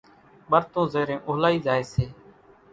ٻرتون 0.49 0.85
زيرين 0.93 1.19
اولائي 1.29 1.57
زائي 1.65 1.83
سي، 1.91 2.05